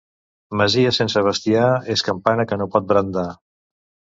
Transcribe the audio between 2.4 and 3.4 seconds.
que no pot brandar.